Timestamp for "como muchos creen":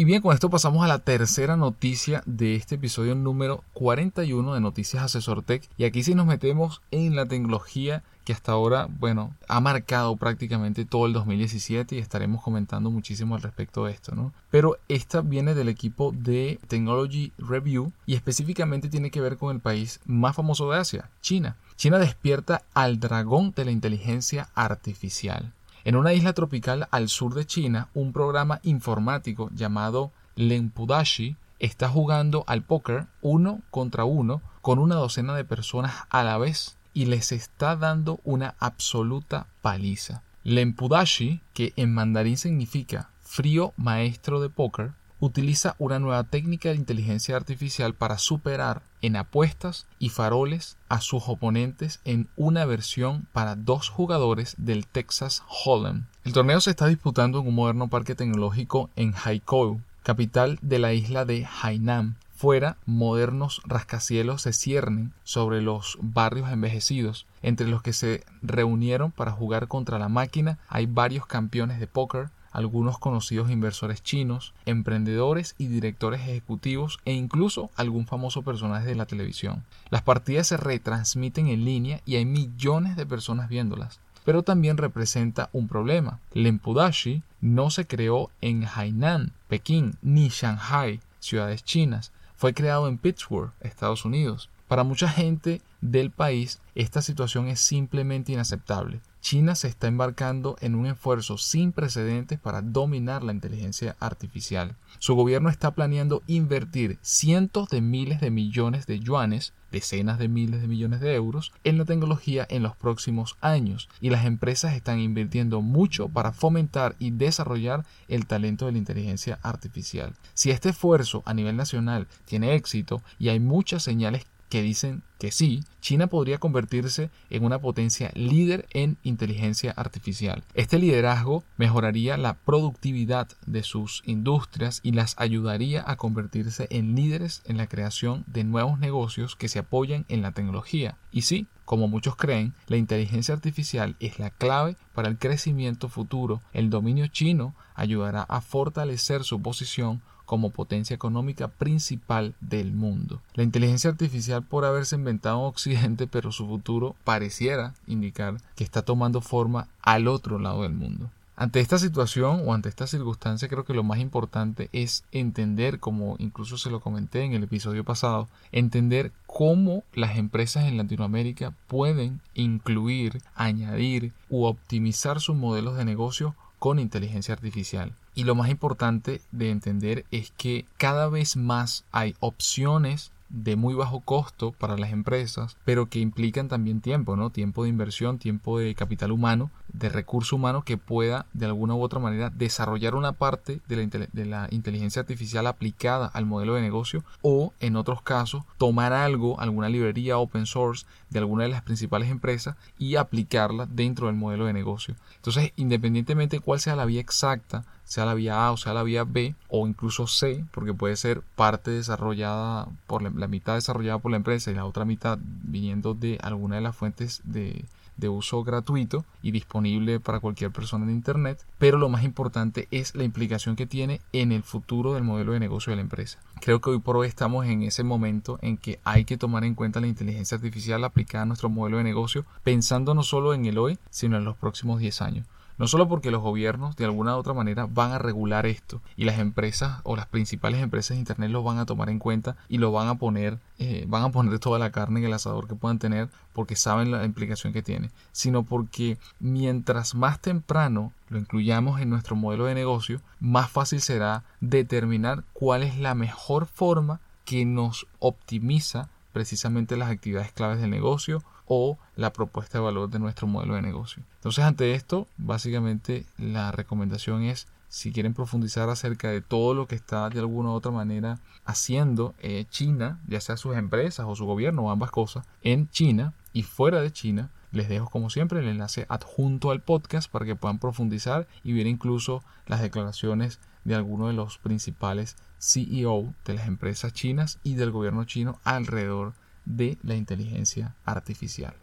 141.64-142.54